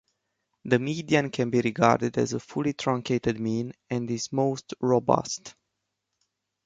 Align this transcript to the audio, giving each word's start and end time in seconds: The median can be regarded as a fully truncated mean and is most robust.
The 0.65 0.79
median 0.79 1.29
can 1.29 1.51
be 1.51 1.61
regarded 1.61 2.17
as 2.17 2.33
a 2.33 2.39
fully 2.39 2.73
truncated 2.73 3.39
mean 3.39 3.73
and 3.91 4.09
is 4.09 4.31
most 4.33 4.73
robust. 4.79 5.53